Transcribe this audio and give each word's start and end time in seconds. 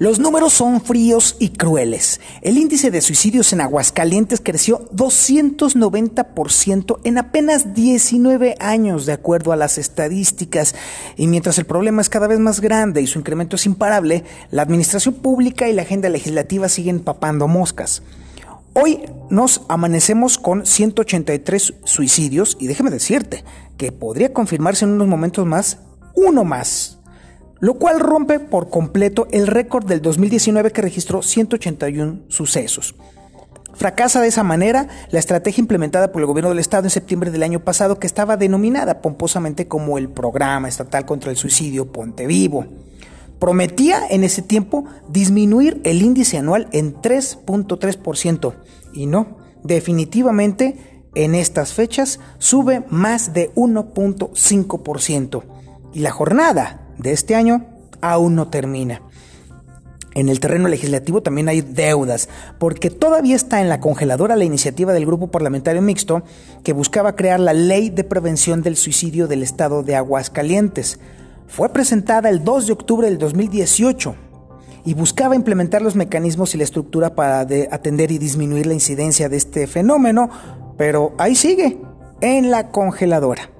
Los 0.00 0.18
números 0.18 0.54
son 0.54 0.80
fríos 0.80 1.36
y 1.38 1.50
crueles. 1.50 2.22
El 2.40 2.56
índice 2.56 2.90
de 2.90 3.02
suicidios 3.02 3.52
en 3.52 3.60
Aguascalientes 3.60 4.40
creció 4.42 4.88
290% 4.94 7.00
en 7.04 7.18
apenas 7.18 7.74
19 7.74 8.54
años, 8.60 9.04
de 9.04 9.12
acuerdo 9.12 9.52
a 9.52 9.56
las 9.56 9.76
estadísticas. 9.76 10.74
Y 11.18 11.26
mientras 11.26 11.58
el 11.58 11.66
problema 11.66 12.00
es 12.00 12.08
cada 12.08 12.28
vez 12.28 12.38
más 12.38 12.62
grande 12.62 13.02
y 13.02 13.06
su 13.06 13.18
incremento 13.18 13.56
es 13.56 13.66
imparable, 13.66 14.24
la 14.50 14.62
administración 14.62 15.16
pública 15.16 15.68
y 15.68 15.74
la 15.74 15.82
agenda 15.82 16.08
legislativa 16.08 16.70
siguen 16.70 17.00
papando 17.00 17.46
moscas. 17.46 18.02
Hoy 18.72 19.02
nos 19.28 19.66
amanecemos 19.68 20.38
con 20.38 20.64
183 20.64 21.74
suicidios 21.84 22.56
y 22.58 22.68
déjeme 22.68 22.88
decirte 22.88 23.44
que 23.76 23.92
podría 23.92 24.32
confirmarse 24.32 24.86
en 24.86 24.92
unos 24.92 25.08
momentos 25.08 25.44
más 25.44 25.76
uno 26.14 26.44
más 26.44 26.99
lo 27.60 27.74
cual 27.74 28.00
rompe 28.00 28.40
por 28.40 28.70
completo 28.70 29.28
el 29.30 29.46
récord 29.46 29.86
del 29.86 30.02
2019 30.02 30.72
que 30.72 30.82
registró 30.82 31.22
181 31.22 32.20
sucesos. 32.28 32.94
Fracasa 33.74 34.20
de 34.20 34.28
esa 34.28 34.42
manera 34.42 34.88
la 35.10 35.18
estrategia 35.18 35.62
implementada 35.62 36.12
por 36.12 36.20
el 36.20 36.26
gobierno 36.26 36.50
del 36.50 36.58
estado 36.58 36.84
en 36.84 36.90
septiembre 36.90 37.30
del 37.30 37.42
año 37.42 37.60
pasado 37.60 37.98
que 37.98 38.06
estaba 38.06 38.36
denominada 38.36 39.00
pomposamente 39.00 39.68
como 39.68 39.96
el 39.96 40.08
Programa 40.08 40.68
Estatal 40.68 41.06
contra 41.06 41.30
el 41.30 41.36
Suicidio 41.36 41.90
Ponte 41.92 42.26
Vivo. 42.26 42.66
Prometía 43.38 44.02
en 44.10 44.24
ese 44.24 44.42
tiempo 44.42 44.84
disminuir 45.08 45.80
el 45.84 46.02
índice 46.02 46.36
anual 46.36 46.68
en 46.72 46.94
3.3% 46.94 48.54
y 48.92 49.06
no, 49.06 49.38
definitivamente 49.62 50.76
en 51.14 51.34
estas 51.34 51.72
fechas 51.72 52.20
sube 52.38 52.84
más 52.90 53.32
de 53.32 53.52
1.5%. 53.54 55.42
Y 55.92 56.00
la 56.00 56.10
jornada 56.10 56.79
de 57.00 57.12
este 57.12 57.34
año 57.34 57.66
aún 58.00 58.34
no 58.34 58.48
termina. 58.48 59.02
En 60.14 60.28
el 60.28 60.40
terreno 60.40 60.68
legislativo 60.68 61.22
también 61.22 61.48
hay 61.48 61.60
deudas, 61.60 62.28
porque 62.58 62.90
todavía 62.90 63.36
está 63.36 63.60
en 63.60 63.68
la 63.68 63.80
congeladora 63.80 64.34
la 64.34 64.44
iniciativa 64.44 64.92
del 64.92 65.06
Grupo 65.06 65.28
Parlamentario 65.28 65.82
Mixto 65.82 66.24
que 66.64 66.72
buscaba 66.72 67.14
crear 67.14 67.38
la 67.38 67.52
Ley 67.52 67.90
de 67.90 68.02
Prevención 68.02 68.62
del 68.62 68.76
Suicidio 68.76 69.28
del 69.28 69.44
Estado 69.44 69.84
de 69.84 69.94
Aguascalientes. 69.94 70.98
Fue 71.46 71.68
presentada 71.68 72.28
el 72.28 72.42
2 72.42 72.66
de 72.66 72.72
octubre 72.72 73.08
del 73.08 73.18
2018 73.18 74.16
y 74.84 74.94
buscaba 74.94 75.36
implementar 75.36 75.80
los 75.80 75.94
mecanismos 75.94 76.54
y 76.54 76.58
la 76.58 76.64
estructura 76.64 77.14
para 77.14 77.40
atender 77.40 78.10
y 78.10 78.18
disminuir 78.18 78.66
la 78.66 78.74
incidencia 78.74 79.28
de 79.28 79.36
este 79.36 79.66
fenómeno, 79.68 80.28
pero 80.76 81.14
ahí 81.18 81.36
sigue, 81.36 81.78
en 82.20 82.50
la 82.50 82.70
congeladora. 82.70 83.50